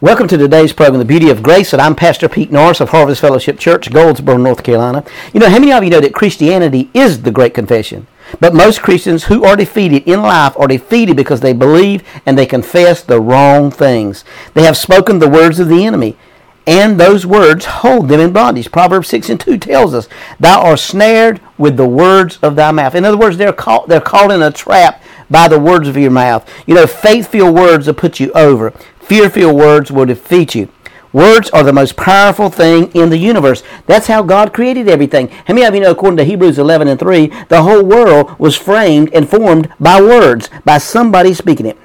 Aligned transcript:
Welcome 0.00 0.28
to 0.28 0.36
today's 0.36 0.72
program, 0.72 1.00
The 1.00 1.04
Beauty 1.04 1.28
of 1.28 1.42
Grace, 1.42 1.72
and 1.72 1.82
I'm 1.82 1.96
Pastor 1.96 2.28
Pete 2.28 2.52
Norris 2.52 2.80
of 2.80 2.90
Harvest 2.90 3.20
Fellowship 3.20 3.58
Church, 3.58 3.90
Goldsboro, 3.92 4.36
North 4.36 4.62
Carolina. 4.62 5.04
You 5.32 5.40
know, 5.40 5.50
how 5.50 5.58
many 5.58 5.72
of 5.72 5.82
you 5.82 5.90
know 5.90 6.00
that 6.00 6.14
Christianity 6.14 6.88
is 6.94 7.22
the 7.22 7.32
Great 7.32 7.52
Confession? 7.52 8.06
But 8.38 8.54
most 8.54 8.80
Christians 8.80 9.24
who 9.24 9.44
are 9.44 9.56
defeated 9.56 10.06
in 10.06 10.22
life 10.22 10.56
are 10.56 10.68
defeated 10.68 11.16
because 11.16 11.40
they 11.40 11.52
believe 11.52 12.02
and 12.24 12.38
they 12.38 12.46
confess 12.46 13.02
the 13.02 13.20
wrong 13.20 13.70
things. 13.72 14.24
They 14.54 14.62
have 14.62 14.76
spoken 14.76 15.18
the 15.18 15.28
words 15.28 15.58
of 15.58 15.68
the 15.68 15.84
enemy, 15.84 16.16
and 16.66 17.00
those 17.00 17.26
words 17.26 17.64
hold 17.64 18.08
them 18.08 18.20
in 18.20 18.32
bondage. 18.32 18.70
Proverbs 18.70 19.08
6 19.08 19.30
and 19.30 19.40
2 19.40 19.58
tells 19.58 19.94
us, 19.94 20.08
Thou 20.38 20.60
art 20.60 20.78
snared 20.78 21.40
with 21.56 21.76
the 21.76 21.88
words 21.88 22.38
of 22.42 22.54
thy 22.54 22.70
mouth. 22.70 22.94
In 22.94 23.04
other 23.04 23.16
words, 23.16 23.36
they're 23.36 23.52
caught, 23.52 23.88
they're 23.88 24.00
caught 24.00 24.30
in 24.30 24.42
a 24.42 24.52
trap 24.52 25.02
by 25.30 25.48
the 25.48 25.58
words 25.58 25.88
of 25.88 25.96
your 25.96 26.10
mouth. 26.10 26.48
You 26.66 26.74
know, 26.74 26.86
faith-filled 26.86 27.54
words 27.54 27.86
will 27.86 27.94
put 27.94 28.20
you 28.20 28.30
over. 28.32 28.72
Fear-filled 29.08 29.56
words 29.56 29.90
will 29.90 30.04
defeat 30.04 30.54
you. 30.54 30.68
Words 31.14 31.48
are 31.48 31.62
the 31.62 31.72
most 31.72 31.96
powerful 31.96 32.50
thing 32.50 32.92
in 32.92 33.08
the 33.08 33.16
universe. 33.16 33.62
That's 33.86 34.06
how 34.06 34.22
God 34.22 34.52
created 34.52 34.86
everything. 34.86 35.28
How 35.28 35.54
many 35.54 35.64
of 35.64 35.74
you 35.74 35.80
know, 35.80 35.92
according 35.92 36.18
to 36.18 36.24
Hebrews 36.24 36.58
11 36.58 36.88
and 36.88 37.00
3, 37.00 37.28
the 37.48 37.62
whole 37.62 37.82
world 37.82 38.38
was 38.38 38.54
framed 38.54 39.08
and 39.14 39.26
formed 39.26 39.72
by 39.80 39.98
words, 39.98 40.50
by 40.66 40.76
somebody 40.76 41.32
speaking 41.32 41.64
it. 41.64 41.78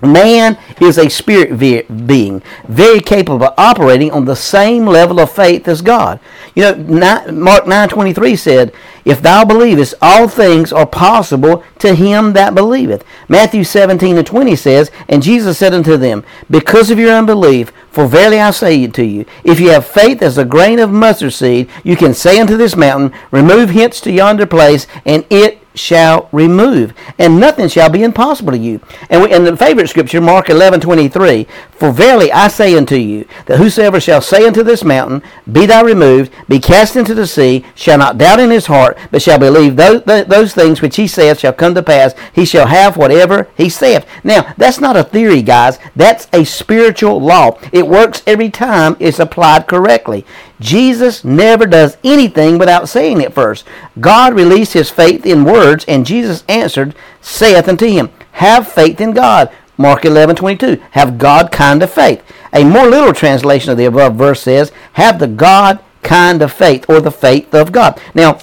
Man 0.00 0.56
is 0.80 0.96
a 0.96 1.08
spirit 1.08 1.58
being, 1.58 2.42
very 2.68 3.00
capable 3.00 3.46
of 3.46 3.54
operating 3.58 4.12
on 4.12 4.26
the 4.26 4.36
same 4.36 4.86
level 4.86 5.18
of 5.18 5.32
faith 5.32 5.66
as 5.66 5.82
God. 5.82 6.20
You 6.54 6.62
know, 6.62 7.32
Mark 7.32 7.64
9.23 7.64 8.38
said, 8.38 8.72
If 9.04 9.20
thou 9.20 9.44
believest, 9.44 9.94
all 10.00 10.28
things 10.28 10.72
are 10.72 10.86
possible 10.86 11.64
to 11.80 11.94
him 11.96 12.32
that 12.34 12.54
believeth. 12.54 13.04
Matthew 13.28 13.64
17 13.64 14.18
and 14.18 14.26
20 14.26 14.54
says, 14.54 14.92
And 15.08 15.20
Jesus 15.20 15.58
said 15.58 15.74
unto 15.74 15.96
them, 15.96 16.24
Because 16.48 16.90
of 16.90 16.98
your 17.00 17.12
unbelief, 17.12 17.72
for 17.90 18.06
verily 18.06 18.38
I 18.38 18.52
say 18.52 18.86
to 18.86 19.04
you, 19.04 19.24
if 19.42 19.58
you 19.58 19.70
have 19.70 19.84
faith 19.84 20.22
as 20.22 20.38
a 20.38 20.44
grain 20.44 20.78
of 20.78 20.92
mustard 20.92 21.32
seed, 21.32 21.68
you 21.82 21.96
can 21.96 22.14
say 22.14 22.38
unto 22.38 22.56
this 22.56 22.76
mountain, 22.76 23.18
Remove 23.32 23.70
hence 23.70 24.00
to 24.02 24.12
yonder 24.12 24.46
place, 24.46 24.86
and 25.04 25.26
it 25.28 25.60
shall 25.74 26.28
remove, 26.32 26.92
and 27.18 27.38
nothing 27.38 27.68
shall 27.68 27.88
be 27.88 28.02
impossible 28.02 28.52
to 28.52 28.58
you. 28.58 28.80
And, 29.10 29.22
we, 29.22 29.32
and 29.32 29.46
the 29.46 29.56
favorite 29.56 29.88
scripture, 29.88 30.20
Mark 30.20 30.50
eleven 30.50 30.80
twenty 30.80 31.08
three, 31.08 31.46
For 31.70 31.92
verily 31.92 32.32
I 32.32 32.48
say 32.48 32.76
unto 32.76 32.96
you, 32.96 33.26
that 33.46 33.58
whosoever 33.58 34.00
shall 34.00 34.20
say 34.20 34.46
unto 34.46 34.62
this 34.62 34.82
mountain, 34.82 35.22
Be 35.50 35.66
thou 35.66 35.84
removed, 35.84 36.32
be 36.48 36.58
cast 36.58 36.96
into 36.96 37.14
the 37.14 37.26
sea, 37.26 37.64
shall 37.74 37.98
not 37.98 38.18
doubt 38.18 38.40
in 38.40 38.50
his 38.50 38.66
heart, 38.66 38.98
but 39.10 39.22
shall 39.22 39.38
believe 39.38 39.76
those, 39.76 40.02
those 40.04 40.52
things 40.52 40.82
which 40.82 40.96
he 40.96 41.06
saith 41.06 41.40
shall 41.40 41.52
come 41.52 41.74
to 41.74 41.82
pass, 41.82 42.14
he 42.32 42.44
shall 42.44 42.66
have 42.66 42.96
whatever 42.96 43.48
he 43.56 43.68
saith. 43.68 44.06
Now, 44.24 44.52
that's 44.56 44.80
not 44.80 44.96
a 44.96 45.04
theory, 45.04 45.42
guys. 45.42 45.78
That's 45.94 46.26
a 46.32 46.44
spiritual 46.44 47.20
law. 47.20 47.58
It 47.72 47.86
works 47.86 48.22
every 48.26 48.50
time 48.50 48.96
it's 48.98 49.18
applied 49.18 49.66
correctly. 49.66 50.26
Jesus 50.60 51.24
never 51.24 51.66
does 51.66 51.96
anything 52.02 52.58
without 52.58 52.88
saying 52.88 53.20
it 53.20 53.32
first. 53.32 53.64
God 54.00 54.34
released 54.34 54.72
his 54.72 54.90
faith 54.90 55.24
in 55.24 55.44
words, 55.44 55.84
and 55.86 56.06
Jesus 56.06 56.44
answered, 56.48 56.94
saith 57.20 57.68
unto 57.68 57.86
him, 57.86 58.10
Have 58.32 58.68
faith 58.68 59.00
in 59.00 59.12
God. 59.12 59.50
Mark 59.76 60.04
11, 60.04 60.36
22. 60.36 60.82
Have 60.92 61.18
God 61.18 61.52
kind 61.52 61.82
of 61.82 61.92
faith. 61.92 62.22
A 62.52 62.64
more 62.64 62.86
literal 62.86 63.12
translation 63.12 63.70
of 63.70 63.78
the 63.78 63.84
above 63.84 64.16
verse 64.16 64.42
says, 64.42 64.72
Have 64.94 65.18
the 65.18 65.28
God 65.28 65.78
kind 66.02 66.42
of 66.42 66.52
faith, 66.52 66.84
or 66.88 67.00
the 67.00 67.10
faith 67.10 67.54
of 67.54 67.70
God. 67.70 68.00
Now, 68.14 68.40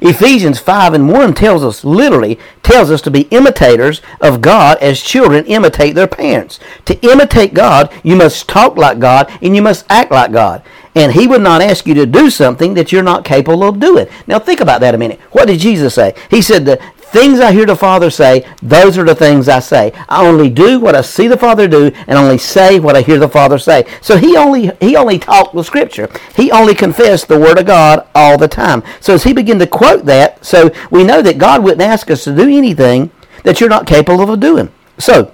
Ephesians 0.00 0.58
5 0.58 0.94
and 0.94 1.08
1 1.10 1.34
tells 1.34 1.62
us, 1.62 1.84
literally, 1.84 2.38
tells 2.62 2.90
us 2.90 3.02
to 3.02 3.10
be 3.10 3.22
imitators 3.30 4.00
of 4.20 4.40
God 4.40 4.78
as 4.78 5.02
children 5.02 5.44
imitate 5.46 5.94
their 5.94 6.08
parents. 6.08 6.58
To 6.86 6.98
imitate 7.06 7.54
God, 7.54 7.92
you 8.02 8.16
must 8.16 8.48
talk 8.48 8.76
like 8.76 8.98
God 8.98 9.30
and 9.42 9.54
you 9.54 9.62
must 9.62 9.84
act 9.90 10.10
like 10.10 10.32
God. 10.32 10.62
And 10.94 11.12
he 11.12 11.26
would 11.26 11.40
not 11.40 11.62
ask 11.62 11.86
you 11.86 11.94
to 11.94 12.06
do 12.06 12.28
something 12.28 12.74
that 12.74 12.92
you're 12.92 13.02
not 13.02 13.24
capable 13.24 13.64
of 13.64 13.80
doing. 13.80 14.06
Now 14.26 14.38
think 14.38 14.60
about 14.60 14.80
that 14.82 14.94
a 14.94 14.98
minute. 14.98 15.20
What 15.30 15.46
did 15.46 15.60
Jesus 15.60 15.94
say? 15.94 16.14
He 16.30 16.42
said, 16.42 16.66
the 16.66 16.76
things 17.12 17.40
I 17.40 17.52
hear 17.52 17.66
the 17.66 17.76
Father 17.76 18.10
say, 18.10 18.46
those 18.62 18.98
are 18.98 19.04
the 19.04 19.14
things 19.14 19.48
I 19.48 19.60
say. 19.60 19.92
I 20.08 20.26
only 20.26 20.48
do 20.50 20.80
what 20.80 20.94
I 20.94 21.02
see 21.02 21.28
the 21.28 21.36
Father 21.36 21.68
do 21.68 21.92
and 22.06 22.18
only 22.18 22.38
say 22.38 22.78
what 22.78 22.96
I 22.96 23.02
hear 23.02 23.18
the 23.18 23.28
Father 23.28 23.58
say. 23.58 23.86
So 24.00 24.16
he 24.16 24.36
only 24.36 24.70
he 24.80 24.96
only 24.96 25.18
talked 25.18 25.54
the 25.54 25.62
scripture. 25.62 26.10
He 26.34 26.50
only 26.50 26.74
confessed 26.74 27.28
the 27.28 27.38
word 27.38 27.58
of 27.58 27.66
God 27.66 28.06
all 28.14 28.38
the 28.38 28.48
time. 28.48 28.82
So 29.00 29.14
as 29.14 29.24
he 29.24 29.32
began 29.32 29.58
to 29.58 29.66
quote 29.66 30.06
that, 30.06 30.44
so 30.44 30.70
we 30.90 31.04
know 31.04 31.22
that 31.22 31.38
God 31.38 31.62
wouldn't 31.62 31.82
ask 31.82 32.10
us 32.10 32.24
to 32.24 32.34
do 32.34 32.48
anything 32.48 33.10
that 33.44 33.60
you're 33.60 33.70
not 33.70 33.86
capable 33.86 34.30
of 34.30 34.40
doing. 34.40 34.72
So 34.98 35.31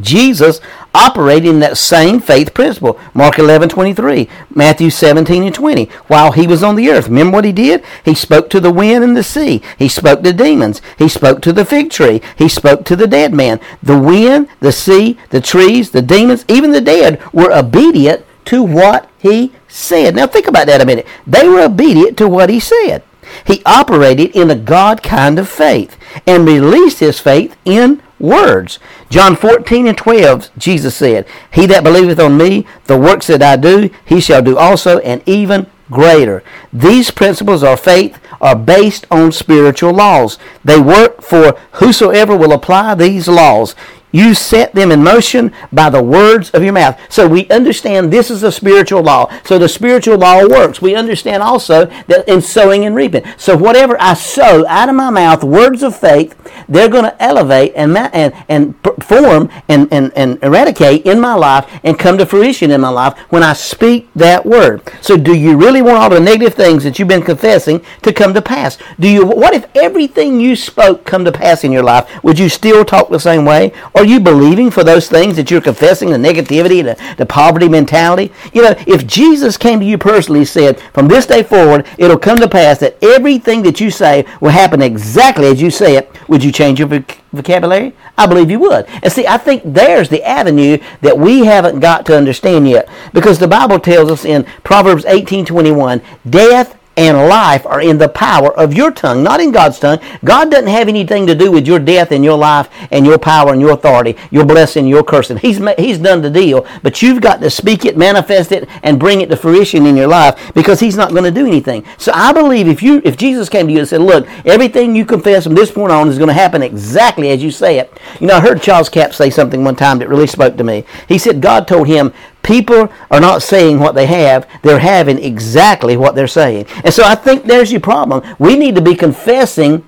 Jesus 0.00 0.60
operated 0.94 1.48
in 1.48 1.60
that 1.60 1.76
same 1.76 2.20
faith 2.20 2.54
principle. 2.54 2.98
Mark 3.14 3.38
11, 3.38 3.68
23, 3.68 4.28
Matthew 4.54 4.90
17 4.90 5.44
and 5.44 5.54
20. 5.54 5.86
While 6.06 6.32
he 6.32 6.46
was 6.46 6.62
on 6.62 6.76
the 6.76 6.90
earth, 6.90 7.08
remember 7.08 7.36
what 7.36 7.44
he 7.44 7.52
did? 7.52 7.84
He 8.04 8.14
spoke 8.14 8.50
to 8.50 8.60
the 8.60 8.72
wind 8.72 9.04
and 9.04 9.16
the 9.16 9.22
sea. 9.22 9.62
He 9.78 9.88
spoke 9.88 10.22
to 10.22 10.32
demons. 10.32 10.80
He 10.98 11.08
spoke 11.08 11.42
to 11.42 11.52
the 11.52 11.64
fig 11.64 11.90
tree. 11.90 12.20
He 12.36 12.48
spoke 12.48 12.84
to 12.86 12.96
the 12.96 13.06
dead 13.06 13.34
man. 13.34 13.60
The 13.82 13.98
wind, 13.98 14.48
the 14.60 14.72
sea, 14.72 15.18
the 15.30 15.40
trees, 15.40 15.90
the 15.90 16.02
demons, 16.02 16.44
even 16.48 16.72
the 16.72 16.80
dead 16.80 17.20
were 17.32 17.52
obedient 17.52 18.24
to 18.46 18.62
what 18.62 19.10
he 19.18 19.52
said. 19.68 20.14
Now 20.14 20.26
think 20.26 20.46
about 20.46 20.66
that 20.66 20.80
a 20.80 20.86
minute. 20.86 21.06
They 21.26 21.48
were 21.48 21.60
obedient 21.60 22.16
to 22.18 22.28
what 22.28 22.48
he 22.48 22.60
said. 22.60 23.02
He 23.44 23.62
operated 23.66 24.34
in 24.36 24.50
a 24.50 24.54
God 24.54 25.02
kind 25.02 25.38
of 25.38 25.48
faith 25.48 25.96
and 26.26 26.46
released 26.46 27.00
his 27.00 27.20
faith 27.20 27.56
in 27.64 28.02
words. 28.18 28.78
John 29.10 29.36
14 29.36 29.86
and 29.86 29.96
12, 29.96 30.50
Jesus 30.58 30.94
said, 30.96 31.26
He 31.52 31.66
that 31.66 31.84
believeth 31.84 32.18
on 32.20 32.36
me, 32.36 32.66
the 32.84 32.98
works 32.98 33.26
that 33.28 33.42
I 33.42 33.56
do, 33.56 33.90
he 34.04 34.20
shall 34.20 34.42
do 34.42 34.56
also, 34.56 34.98
and 35.00 35.22
even 35.26 35.66
greater. 35.90 36.42
These 36.72 37.10
principles 37.10 37.62
of 37.62 37.80
faith 37.80 38.18
are 38.40 38.56
based 38.56 39.06
on 39.10 39.32
spiritual 39.32 39.92
laws. 39.92 40.38
They 40.64 40.80
work 40.80 41.22
for 41.22 41.58
whosoever 41.72 42.36
will 42.36 42.52
apply 42.52 42.94
these 42.94 43.28
laws. 43.28 43.74
You 44.12 44.34
set 44.34 44.72
them 44.72 44.92
in 44.92 45.02
motion 45.02 45.52
by 45.72 45.90
the 45.90 46.02
words 46.02 46.50
of 46.50 46.62
your 46.62 46.72
mouth. 46.72 46.98
So 47.10 47.26
we 47.26 47.48
understand 47.48 48.12
this 48.12 48.30
is 48.30 48.42
a 48.42 48.52
spiritual 48.52 49.02
law. 49.02 49.30
So 49.44 49.58
the 49.58 49.68
spiritual 49.68 50.18
law 50.18 50.46
works. 50.46 50.80
We 50.80 50.94
understand 50.94 51.42
also 51.42 51.86
that 52.06 52.28
in 52.28 52.40
sowing 52.40 52.84
and 52.84 52.94
reaping. 52.94 53.24
So 53.36 53.56
whatever 53.56 54.00
I 54.00 54.14
sow 54.14 54.66
out 54.66 54.88
of 54.88 54.94
my 54.94 55.10
mouth, 55.10 55.44
words 55.44 55.82
of 55.82 55.96
faith, 55.96 56.34
they're 56.68 56.88
going 56.88 57.04
to 57.04 57.22
elevate 57.22 57.72
and 57.74 57.96
and 57.96 58.32
and 58.48 58.74
form 59.02 59.50
and, 59.68 59.92
and, 59.92 60.12
and 60.16 60.42
eradicate 60.42 61.04
in 61.04 61.20
my 61.20 61.34
life 61.34 61.80
and 61.84 61.98
come 61.98 62.18
to 62.18 62.26
fruition 62.26 62.70
in 62.70 62.80
my 62.80 62.88
life 62.88 63.18
when 63.30 63.42
I 63.42 63.52
speak 63.52 64.08
that 64.14 64.46
word. 64.46 64.82
So 65.00 65.16
do 65.16 65.34
you 65.34 65.56
really 65.56 65.82
want 65.82 65.98
all 65.98 66.10
the 66.10 66.20
negative 66.20 66.54
things 66.54 66.84
that 66.84 66.98
you've 66.98 67.08
been 67.08 67.22
confessing 67.22 67.84
to 68.02 68.12
come 68.12 68.34
to 68.34 68.42
pass? 68.42 68.78
Do 68.98 69.08
you 69.08 69.26
what 69.26 69.54
if 69.54 69.66
everything 69.76 70.40
you 70.40 70.56
spoke 70.56 71.04
come 71.04 71.24
to 71.24 71.32
pass 71.32 71.64
in 71.64 71.72
your 71.72 71.82
life? 71.82 72.22
Would 72.24 72.38
you 72.38 72.48
still 72.48 72.84
talk 72.84 73.08
the 73.08 73.20
same 73.20 73.44
way? 73.44 73.72
Or 73.94 74.05
you 74.06 74.20
believing 74.20 74.70
for 74.70 74.84
those 74.84 75.08
things 75.08 75.36
that 75.36 75.50
you're 75.50 75.60
confessing, 75.60 76.10
the 76.10 76.16
negativity, 76.16 76.82
the, 76.82 76.96
the 77.16 77.26
poverty 77.26 77.68
mentality? 77.68 78.32
You 78.52 78.62
know, 78.62 78.74
if 78.86 79.06
Jesus 79.06 79.56
came 79.56 79.80
to 79.80 79.86
you 79.86 79.98
personally 79.98 80.40
and 80.40 80.48
said, 80.48 80.80
from 80.92 81.08
this 81.08 81.26
day 81.26 81.42
forward, 81.42 81.86
it'll 81.98 82.18
come 82.18 82.38
to 82.38 82.48
pass 82.48 82.78
that 82.78 82.96
everything 83.02 83.62
that 83.62 83.80
you 83.80 83.90
say 83.90 84.24
will 84.40 84.50
happen 84.50 84.82
exactly 84.82 85.46
as 85.46 85.60
you 85.60 85.70
say 85.70 85.96
it, 85.96 86.10
would 86.28 86.42
you 86.42 86.52
change 86.52 86.78
your 86.78 86.88
vocabulary? 87.32 87.92
I 88.18 88.26
believe 88.26 88.50
you 88.50 88.58
would. 88.60 88.86
And 89.02 89.12
see, 89.12 89.26
I 89.26 89.36
think 89.36 89.62
there's 89.64 90.08
the 90.08 90.22
avenue 90.24 90.78
that 91.02 91.18
we 91.18 91.44
haven't 91.44 91.80
got 91.80 92.06
to 92.06 92.16
understand 92.16 92.68
yet. 92.68 92.88
Because 93.12 93.38
the 93.38 93.48
Bible 93.48 93.78
tells 93.78 94.10
us 94.10 94.24
in 94.24 94.44
Proverbs 94.64 95.04
18:21, 95.04 96.02
death 96.28 96.75
and 96.96 97.16
life 97.28 97.66
are 97.66 97.80
in 97.80 97.98
the 97.98 98.08
power 98.08 98.56
of 98.56 98.72
your 98.74 98.90
tongue, 98.90 99.22
not 99.22 99.40
in 99.40 99.52
God's 99.52 99.78
tongue. 99.78 99.98
God 100.24 100.50
doesn't 100.50 100.68
have 100.68 100.88
anything 100.88 101.26
to 101.26 101.34
do 101.34 101.52
with 101.52 101.66
your 101.66 101.78
death 101.78 102.12
and 102.12 102.24
your 102.24 102.38
life 102.38 102.68
and 102.90 103.04
your 103.04 103.18
power 103.18 103.52
and 103.52 103.60
your 103.60 103.72
authority, 103.72 104.16
your 104.30 104.44
blessing, 104.44 104.86
your 104.86 105.02
cursing. 105.02 105.36
He's, 105.36 105.60
he's 105.78 105.98
done 105.98 106.22
the 106.22 106.30
deal, 106.30 106.66
but 106.82 107.02
you've 107.02 107.20
got 107.20 107.40
to 107.40 107.50
speak 107.50 107.84
it, 107.84 107.96
manifest 107.96 108.52
it, 108.52 108.68
and 108.82 108.98
bring 108.98 109.20
it 109.20 109.28
to 109.30 109.36
fruition 109.36 109.86
in 109.86 109.96
your 109.96 110.08
life 110.08 110.52
because 110.54 110.80
He's 110.80 110.96
not 110.96 111.10
going 111.10 111.24
to 111.24 111.30
do 111.30 111.46
anything. 111.46 111.84
So 111.98 112.12
I 112.14 112.32
believe 112.32 112.68
if 112.68 112.82
you 112.82 113.02
if 113.04 113.16
Jesus 113.16 113.48
came 113.48 113.66
to 113.66 113.72
you 113.72 113.80
and 113.80 113.88
said, 113.88 114.00
"Look, 114.00 114.26
everything 114.46 114.96
you 114.96 115.04
confess 115.04 115.44
from 115.44 115.54
this 115.54 115.70
point 115.70 115.92
on 115.92 116.08
is 116.08 116.18
going 116.18 116.28
to 116.28 116.34
happen 116.34 116.62
exactly 116.62 117.30
as 117.30 117.42
you 117.42 117.50
say 117.50 117.78
it," 117.78 117.92
you 118.20 118.26
know, 118.26 118.36
I 118.36 118.40
heard 118.40 118.62
Charles 118.62 118.88
Capps 118.88 119.16
say 119.16 119.30
something 119.30 119.64
one 119.64 119.76
time 119.76 119.98
that 119.98 120.08
really 120.08 120.26
spoke 120.26 120.56
to 120.56 120.64
me. 120.64 120.84
He 121.08 121.18
said 121.18 121.40
God 121.40 121.68
told 121.68 121.86
him 121.86 122.12
People 122.46 122.88
are 123.10 123.20
not 123.20 123.42
saying 123.42 123.80
what 123.80 123.96
they 123.96 124.06
have, 124.06 124.48
they're 124.62 124.78
having 124.78 125.18
exactly 125.18 125.96
what 125.96 126.14
they're 126.14 126.28
saying. 126.28 126.66
And 126.84 126.94
so 126.94 127.02
I 127.02 127.16
think 127.16 127.44
there's 127.44 127.72
your 127.72 127.80
problem. 127.80 128.22
We 128.38 128.56
need 128.56 128.76
to 128.76 128.80
be 128.80 128.94
confessing 128.94 129.84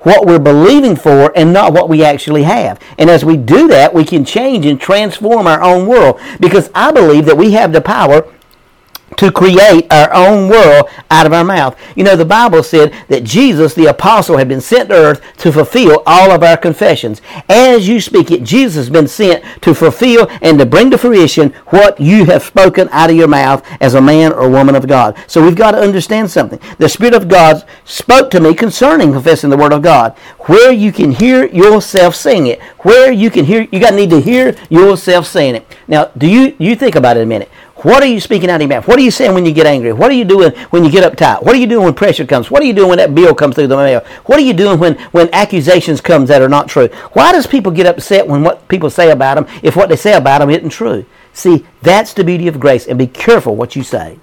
what 0.00 0.26
we're 0.26 0.40
believing 0.40 0.96
for 0.96 1.32
and 1.36 1.52
not 1.52 1.72
what 1.72 1.88
we 1.88 2.02
actually 2.02 2.42
have. 2.42 2.80
And 2.98 3.08
as 3.08 3.24
we 3.24 3.36
do 3.36 3.68
that, 3.68 3.94
we 3.94 4.04
can 4.04 4.24
change 4.24 4.66
and 4.66 4.80
transform 4.80 5.46
our 5.46 5.62
own 5.62 5.86
world 5.86 6.20
because 6.40 6.68
I 6.74 6.90
believe 6.90 7.26
that 7.26 7.36
we 7.36 7.52
have 7.52 7.72
the 7.72 7.80
power 7.80 8.26
to 9.20 9.30
create 9.30 9.86
our 9.92 10.10
own 10.14 10.48
world 10.48 10.88
out 11.10 11.26
of 11.26 11.34
our 11.34 11.44
mouth. 11.44 11.78
You 11.94 12.04
know, 12.04 12.16
the 12.16 12.24
Bible 12.24 12.62
said 12.62 12.94
that 13.08 13.22
Jesus, 13.22 13.74
the 13.74 13.84
apostle, 13.84 14.38
had 14.38 14.48
been 14.48 14.62
sent 14.62 14.88
to 14.88 14.94
earth 14.94 15.36
to 15.36 15.52
fulfill 15.52 16.02
all 16.06 16.30
of 16.30 16.42
our 16.42 16.56
confessions. 16.56 17.20
As 17.46 17.86
you 17.86 18.00
speak 18.00 18.30
it, 18.30 18.44
Jesus 18.44 18.76
has 18.76 18.88
been 18.88 19.06
sent 19.06 19.44
to 19.60 19.74
fulfill 19.74 20.26
and 20.40 20.58
to 20.58 20.64
bring 20.64 20.90
to 20.90 20.96
fruition 20.96 21.50
what 21.66 22.00
you 22.00 22.24
have 22.24 22.42
spoken 22.42 22.88
out 22.92 23.10
of 23.10 23.16
your 23.16 23.28
mouth 23.28 23.62
as 23.82 23.92
a 23.92 24.00
man 24.00 24.32
or 24.32 24.48
woman 24.48 24.74
of 24.74 24.88
God. 24.88 25.14
So 25.26 25.44
we've 25.44 25.54
got 25.54 25.72
to 25.72 25.82
understand 25.82 26.30
something. 26.30 26.58
The 26.78 26.88
Spirit 26.88 27.12
of 27.12 27.28
God 27.28 27.62
spoke 27.84 28.30
to 28.30 28.40
me 28.40 28.54
concerning 28.54 29.12
confessing 29.12 29.50
the 29.50 29.58
Word 29.58 29.74
of 29.74 29.82
God. 29.82 30.16
Where 30.46 30.72
you 30.72 30.92
can 30.92 31.12
hear 31.12 31.44
yourself 31.44 32.14
saying 32.14 32.46
it. 32.46 32.62
Where 32.78 33.12
you 33.12 33.30
can 33.30 33.44
hear, 33.44 33.68
you 33.70 33.80
got 33.80 33.90
to 33.90 33.96
need 33.96 34.10
to 34.10 34.20
hear 34.22 34.56
yourself 34.70 35.26
saying 35.26 35.56
it. 35.56 35.76
Now, 35.86 36.06
do 36.16 36.26
you, 36.26 36.56
you 36.58 36.74
think 36.74 36.94
about 36.94 37.18
it 37.18 37.24
a 37.24 37.26
minute. 37.26 37.50
What 37.82 38.02
are 38.02 38.06
you 38.06 38.20
speaking 38.20 38.50
out 38.50 38.60
of 38.60 38.68
mouth? 38.68 38.86
What 38.86 38.98
are 38.98 39.02
you 39.02 39.10
saying 39.10 39.32
when 39.32 39.46
you 39.46 39.52
get 39.52 39.66
angry? 39.66 39.94
What 39.94 40.10
are 40.10 40.14
you 40.14 40.26
doing 40.26 40.52
when 40.68 40.84
you 40.84 40.90
get 40.90 41.10
uptight? 41.10 41.42
What 41.42 41.54
are 41.54 41.58
you 41.58 41.66
doing 41.66 41.84
when 41.84 41.94
pressure 41.94 42.26
comes? 42.26 42.50
What 42.50 42.62
are 42.62 42.66
you 42.66 42.74
doing 42.74 42.90
when 42.90 42.98
that 42.98 43.14
bill 43.14 43.34
comes 43.34 43.54
through 43.54 43.68
the 43.68 43.76
mail? 43.76 44.00
What 44.26 44.38
are 44.38 44.42
you 44.42 44.52
doing 44.52 44.78
when, 44.78 44.98
when 45.12 45.32
accusations 45.32 46.02
comes 46.02 46.28
that 46.28 46.42
are 46.42 46.48
not 46.48 46.68
true? 46.68 46.88
Why 47.14 47.32
does 47.32 47.46
people 47.46 47.72
get 47.72 47.86
upset 47.86 48.28
when 48.28 48.42
what 48.42 48.68
people 48.68 48.90
say 48.90 49.10
about 49.10 49.36
them 49.36 49.46
if 49.62 49.76
what 49.76 49.88
they 49.88 49.96
say 49.96 50.12
about 50.12 50.40
them 50.40 50.50
isn't 50.50 50.68
true? 50.68 51.06
See, 51.32 51.64
that's 51.80 52.12
the 52.12 52.22
beauty 52.22 52.48
of 52.48 52.60
grace, 52.60 52.86
and 52.86 52.98
be 52.98 53.06
careful 53.06 53.56
what 53.56 53.74
you 53.74 53.82
say. 53.82 54.18